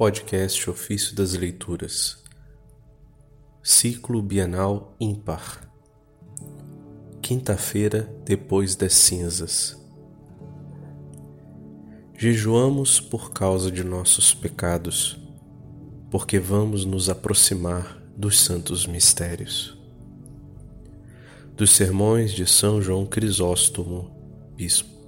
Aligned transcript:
Podcast 0.00 0.70
Ofício 0.70 1.14
das 1.14 1.34
Leituras, 1.34 2.24
Ciclo 3.62 4.22
Bienal 4.22 4.96
Ímpar, 4.98 5.70
quinta-feira 7.20 8.10
depois 8.24 8.74
das 8.74 8.94
cinzas. 8.94 9.78
Jejuamos 12.16 12.98
por 12.98 13.30
causa 13.34 13.70
de 13.70 13.84
nossos 13.84 14.32
pecados, 14.32 15.20
porque 16.10 16.38
vamos 16.38 16.86
nos 16.86 17.10
aproximar 17.10 18.02
dos 18.16 18.40
santos 18.40 18.86
mistérios. 18.86 19.76
Dos 21.54 21.72
sermões 21.72 22.32
de 22.32 22.46
São 22.46 22.80
João 22.80 23.04
Crisóstomo, 23.04 24.10
Bispo. 24.56 24.99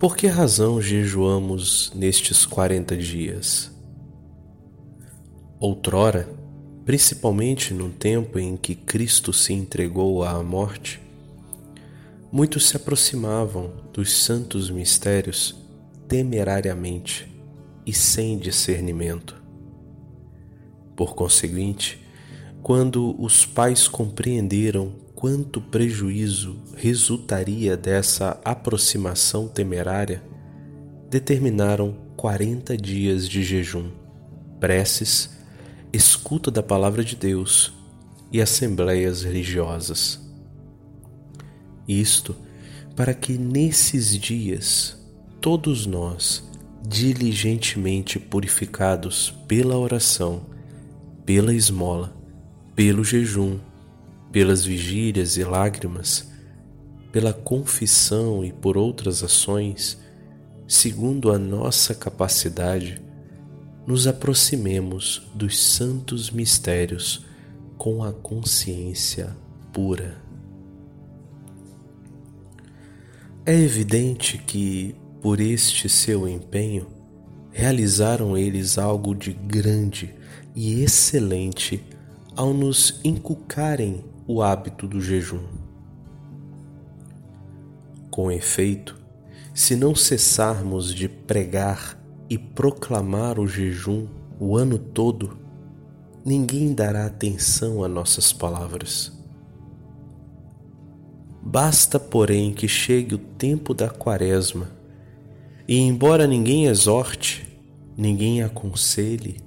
Por 0.00 0.16
que 0.16 0.26
razão 0.28 0.80
jejuamos 0.80 1.92
nestes 1.94 2.46
quarenta 2.46 2.96
dias? 2.96 3.70
Outrora, 5.58 6.26
principalmente 6.86 7.74
no 7.74 7.90
tempo 7.90 8.38
em 8.38 8.56
que 8.56 8.74
Cristo 8.74 9.30
se 9.30 9.52
entregou 9.52 10.24
à 10.24 10.42
morte, 10.42 11.02
muitos 12.32 12.70
se 12.70 12.78
aproximavam 12.78 13.74
dos 13.92 14.10
santos 14.10 14.70
mistérios 14.70 15.54
temerariamente 16.08 17.30
e 17.84 17.92
sem 17.92 18.38
discernimento. 18.38 19.36
Por 20.96 21.14
conseguinte, 21.14 22.02
quando 22.62 23.22
os 23.22 23.44
pais 23.44 23.86
compreenderam 23.86 24.94
quanto 25.20 25.60
prejuízo 25.60 26.56
resultaria 26.74 27.76
dessa 27.76 28.40
aproximação 28.42 29.46
temerária, 29.46 30.22
determinaram 31.10 31.94
quarenta 32.16 32.74
dias 32.74 33.28
de 33.28 33.42
jejum, 33.42 33.90
preces, 34.58 35.28
escuta 35.92 36.50
da 36.50 36.62
palavra 36.62 37.04
de 37.04 37.16
Deus 37.16 37.70
e 38.32 38.40
assembleias 38.40 39.22
religiosas. 39.22 40.18
Isto 41.86 42.34
para 42.96 43.12
que 43.12 43.36
nesses 43.36 44.18
dias 44.18 44.98
todos 45.38 45.84
nós, 45.84 46.42
diligentemente 46.82 48.18
purificados 48.18 49.34
pela 49.46 49.76
oração, 49.76 50.46
pela 51.26 51.52
esmola, 51.52 52.16
pelo 52.74 53.04
jejum, 53.04 53.58
pelas 54.32 54.64
vigílias 54.64 55.36
e 55.36 55.44
lágrimas, 55.44 56.30
pela 57.12 57.32
confissão 57.32 58.44
e 58.44 58.52
por 58.52 58.76
outras 58.76 59.22
ações, 59.22 59.98
segundo 60.66 61.32
a 61.32 61.38
nossa 61.38 61.94
capacidade, 61.94 63.02
nos 63.86 64.06
aproximemos 64.06 65.22
dos 65.34 65.58
santos 65.58 66.30
mistérios 66.30 67.24
com 67.76 68.04
a 68.04 68.12
consciência 68.12 69.36
pura. 69.72 70.22
É 73.44 73.54
evidente 73.54 74.38
que, 74.38 74.94
por 75.20 75.40
este 75.40 75.88
seu 75.88 76.28
empenho, 76.28 76.86
realizaram 77.50 78.36
eles 78.36 78.78
algo 78.78 79.14
de 79.14 79.32
grande 79.32 80.14
e 80.54 80.82
excelente 80.82 81.82
ao 82.36 82.54
nos 82.54 83.00
inculcarem 83.02 84.04
o 84.32 84.42
hábito 84.42 84.86
do 84.86 85.00
jejum. 85.00 85.42
Com 88.12 88.30
efeito, 88.30 88.96
se 89.52 89.74
não 89.74 89.92
cessarmos 89.92 90.94
de 90.94 91.08
pregar 91.08 92.00
e 92.28 92.38
proclamar 92.38 93.40
o 93.40 93.46
jejum 93.48 94.06
o 94.38 94.56
ano 94.56 94.78
todo, 94.78 95.36
ninguém 96.24 96.72
dará 96.72 97.06
atenção 97.06 97.82
a 97.82 97.88
nossas 97.88 98.32
palavras. 98.32 99.12
Basta, 101.42 101.98
porém, 101.98 102.52
que 102.52 102.68
chegue 102.68 103.16
o 103.16 103.18
tempo 103.18 103.74
da 103.74 103.90
quaresma, 103.90 104.70
e 105.66 105.76
embora 105.76 106.24
ninguém 106.24 106.66
exorte, 106.66 107.48
ninguém 107.96 108.44
aconselhe, 108.44 109.40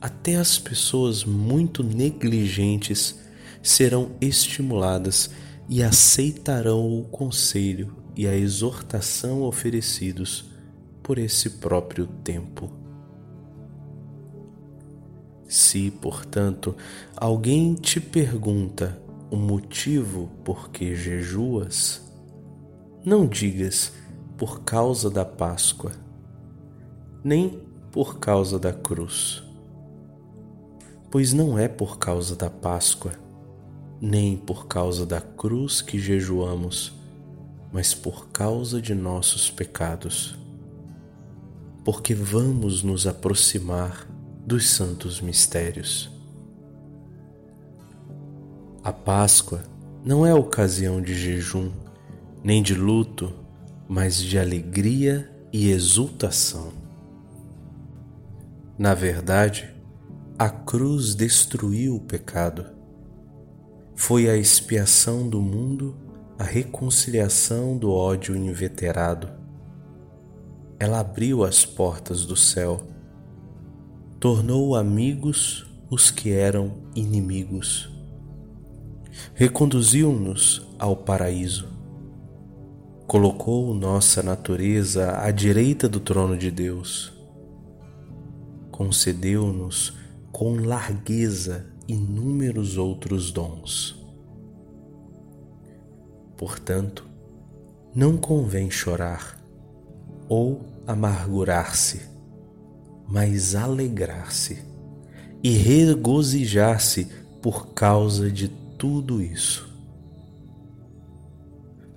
até 0.00 0.36
as 0.36 0.58
pessoas 0.58 1.24
muito 1.24 1.82
negligentes 1.82 3.27
serão 3.68 4.12
estimuladas 4.18 5.30
e 5.68 5.82
aceitarão 5.82 6.98
o 6.98 7.04
conselho 7.04 7.94
e 8.16 8.26
a 8.26 8.34
exortação 8.34 9.42
oferecidos 9.42 10.50
por 11.02 11.18
esse 11.18 11.50
próprio 11.50 12.06
tempo. 12.06 12.70
Se, 15.46 15.90
portanto, 15.90 16.74
alguém 17.14 17.74
te 17.74 18.00
pergunta 18.00 18.98
o 19.30 19.36
motivo 19.36 20.30
por 20.42 20.70
que 20.70 20.94
jejuas, 20.94 22.00
não 23.04 23.26
digas 23.26 23.92
por 24.38 24.62
causa 24.62 25.10
da 25.10 25.26
Páscoa, 25.26 25.92
nem 27.22 27.60
por 27.92 28.18
causa 28.18 28.58
da 28.58 28.72
cruz, 28.72 29.42
pois 31.10 31.34
não 31.34 31.58
é 31.58 31.68
por 31.68 31.98
causa 31.98 32.34
da 32.34 32.48
Páscoa 32.48 33.27
nem 34.00 34.36
por 34.36 34.66
causa 34.66 35.04
da 35.04 35.20
cruz 35.20 35.82
que 35.82 35.98
jejuamos, 35.98 36.92
mas 37.72 37.94
por 37.94 38.28
causa 38.28 38.80
de 38.80 38.94
nossos 38.94 39.50
pecados. 39.50 40.38
Porque 41.84 42.14
vamos 42.14 42.82
nos 42.82 43.06
aproximar 43.06 44.06
dos 44.46 44.70
santos 44.70 45.20
mistérios. 45.20 46.10
A 48.84 48.92
Páscoa 48.92 49.64
não 50.04 50.24
é 50.24 50.32
ocasião 50.32 51.02
de 51.02 51.14
jejum, 51.14 51.70
nem 52.42 52.62
de 52.62 52.74
luto, 52.74 53.32
mas 53.88 54.16
de 54.16 54.38
alegria 54.38 55.30
e 55.52 55.70
exultação. 55.70 56.72
Na 58.78 58.94
verdade, 58.94 59.74
a 60.38 60.48
cruz 60.48 61.14
destruiu 61.14 61.96
o 61.96 62.00
pecado 62.00 62.77
foi 63.98 64.30
a 64.30 64.36
expiação 64.36 65.28
do 65.28 65.40
mundo, 65.40 65.96
a 66.38 66.44
reconciliação 66.44 67.76
do 67.76 67.90
ódio 67.90 68.36
inveterado. 68.36 69.28
Ela 70.78 71.00
abriu 71.00 71.42
as 71.42 71.66
portas 71.66 72.24
do 72.24 72.36
céu, 72.36 72.80
tornou 74.20 74.76
amigos 74.76 75.66
os 75.90 76.12
que 76.12 76.30
eram 76.30 76.74
inimigos, 76.94 77.90
reconduziu-nos 79.34 80.64
ao 80.78 80.94
paraíso, 80.94 81.68
colocou 83.04 83.74
nossa 83.74 84.22
natureza 84.22 85.18
à 85.18 85.32
direita 85.32 85.88
do 85.88 85.98
trono 85.98 86.38
de 86.38 86.52
Deus, 86.52 87.12
concedeu-nos 88.70 89.92
com 90.30 90.54
largueza 90.54 91.77
inúmeros 91.88 92.76
outros 92.76 93.32
dons. 93.32 93.96
Portanto, 96.36 97.08
não 97.94 98.18
convém 98.18 98.70
chorar 98.70 99.42
ou 100.28 100.60
amargurar-se, 100.86 102.02
mas 103.08 103.54
alegrar-se 103.54 104.62
e 105.42 105.50
regozijar-se 105.50 107.06
por 107.40 107.68
causa 107.68 108.30
de 108.30 108.48
tudo 108.76 109.22
isso. 109.22 109.66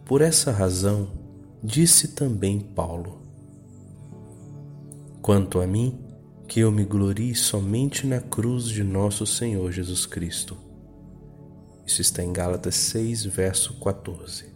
Por 0.06 0.22
essa 0.22 0.52
razão, 0.52 1.09
disse 1.62 2.09
também 2.09 2.59
Paulo: 2.59 3.22
Quanto 5.22 5.59
a 5.59 5.67
mim, 5.67 5.99
que 6.51 6.59
eu 6.59 6.69
me 6.69 6.83
glorie 6.83 7.33
somente 7.33 8.05
na 8.05 8.19
cruz 8.19 8.65
de 8.65 8.83
nosso 8.83 9.25
Senhor 9.25 9.71
Jesus 9.71 10.05
Cristo. 10.05 10.57
Isso 11.87 12.01
está 12.01 12.21
em 12.21 12.33
Gálatas 12.33 12.75
6, 12.75 13.23
verso 13.23 13.79
14. 13.79 14.53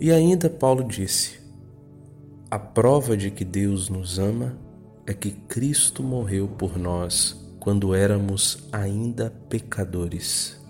E 0.00 0.10
ainda 0.10 0.50
Paulo 0.50 0.82
disse: 0.82 1.38
A 2.50 2.58
prova 2.58 3.16
de 3.16 3.30
que 3.30 3.44
Deus 3.44 3.88
nos 3.88 4.18
ama 4.18 4.58
é 5.06 5.14
que 5.14 5.30
Cristo 5.30 6.02
morreu 6.02 6.48
por 6.48 6.76
nós 6.76 7.40
quando 7.60 7.94
éramos 7.94 8.66
ainda 8.72 9.30
pecadores. 9.48 10.60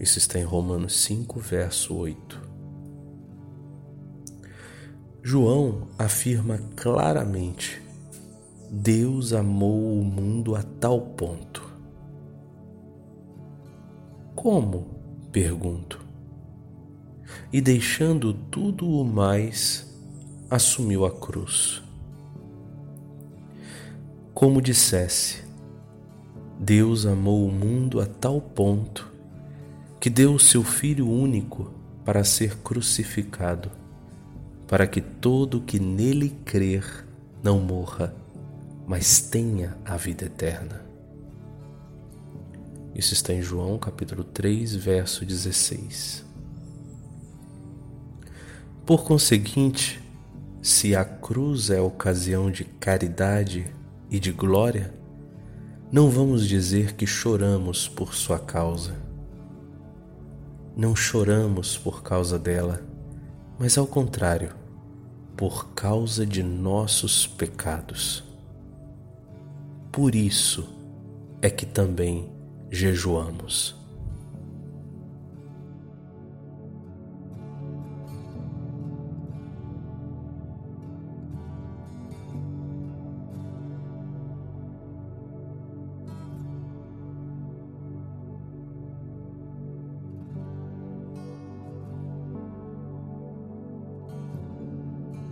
Isso 0.00 0.18
está 0.18 0.40
em 0.40 0.44
Romanos 0.44 0.96
5, 0.96 1.38
verso 1.38 1.94
8. 1.94 2.43
João 5.26 5.88
afirma 5.98 6.58
claramente: 6.76 7.82
Deus 8.70 9.32
amou 9.32 9.98
o 9.98 10.04
mundo 10.04 10.54
a 10.54 10.62
tal 10.62 11.00
ponto. 11.00 11.66
Como? 14.34 14.86
pergunto. 15.32 16.04
e 17.50 17.60
deixando 17.62 18.34
tudo 18.34 18.86
o 18.86 19.02
mais, 19.02 19.98
assumiu 20.50 21.06
a 21.06 21.10
cruz. 21.10 21.82
Como 24.34 24.60
dissesse, 24.60 25.42
Deus 26.60 27.06
amou 27.06 27.48
o 27.48 27.50
mundo 27.50 27.98
a 27.98 28.04
tal 28.06 28.42
ponto 28.42 29.10
que 29.98 30.10
deu 30.10 30.34
o 30.34 30.38
seu 30.38 30.62
Filho 30.62 31.08
único 31.08 31.72
para 32.04 32.22
ser 32.24 32.58
crucificado, 32.58 33.70
para 34.74 34.88
que 34.88 35.00
todo 35.00 35.60
que 35.60 35.78
nele 35.78 36.30
crer 36.44 37.06
não 37.40 37.60
morra, 37.60 38.12
mas 38.84 39.20
tenha 39.20 39.78
a 39.84 39.96
vida 39.96 40.24
eterna. 40.24 40.84
Isso 42.92 43.14
está 43.14 43.32
em 43.32 43.40
João 43.40 43.78
capítulo 43.78 44.24
3, 44.24 44.74
verso 44.74 45.24
16. 45.24 46.24
Por 48.84 49.04
conseguinte, 49.04 50.02
se 50.60 50.96
a 50.96 51.04
cruz 51.04 51.70
é 51.70 51.80
ocasião 51.80 52.50
de 52.50 52.64
caridade 52.64 53.72
e 54.10 54.18
de 54.18 54.32
glória, 54.32 54.92
não 55.92 56.10
vamos 56.10 56.48
dizer 56.48 56.94
que 56.94 57.06
choramos 57.06 57.86
por 57.86 58.12
sua 58.12 58.40
causa 58.40 59.04
não 60.76 60.96
choramos 60.96 61.78
por 61.78 62.02
causa 62.02 62.36
dela, 62.36 62.82
mas 63.56 63.78
ao 63.78 63.86
contrário, 63.86 64.63
por 65.36 65.74
causa 65.74 66.24
de 66.24 66.42
nossos 66.42 67.26
pecados. 67.26 68.24
Por 69.90 70.14
isso 70.14 70.68
é 71.42 71.50
que 71.50 71.66
também 71.66 72.28
jejuamos. 72.70 73.83